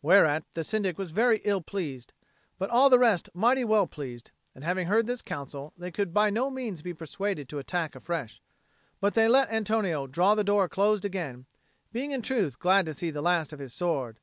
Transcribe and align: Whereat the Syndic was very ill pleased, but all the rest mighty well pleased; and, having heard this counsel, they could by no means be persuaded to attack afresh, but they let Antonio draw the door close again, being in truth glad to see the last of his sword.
Whereat 0.00 0.44
the 0.54 0.62
Syndic 0.62 0.96
was 0.96 1.10
very 1.10 1.40
ill 1.42 1.60
pleased, 1.60 2.12
but 2.56 2.70
all 2.70 2.88
the 2.88 3.00
rest 3.00 3.28
mighty 3.34 3.64
well 3.64 3.88
pleased; 3.88 4.30
and, 4.54 4.62
having 4.62 4.86
heard 4.86 5.08
this 5.08 5.22
counsel, 5.22 5.72
they 5.76 5.90
could 5.90 6.14
by 6.14 6.30
no 6.30 6.50
means 6.50 6.82
be 6.82 6.94
persuaded 6.94 7.48
to 7.48 7.58
attack 7.58 7.96
afresh, 7.96 8.40
but 9.00 9.14
they 9.14 9.26
let 9.26 9.50
Antonio 9.50 10.06
draw 10.06 10.36
the 10.36 10.44
door 10.44 10.68
close 10.68 11.04
again, 11.04 11.46
being 11.90 12.12
in 12.12 12.22
truth 12.22 12.60
glad 12.60 12.86
to 12.86 12.94
see 12.94 13.10
the 13.10 13.22
last 13.22 13.52
of 13.52 13.58
his 13.58 13.74
sword. 13.74 14.20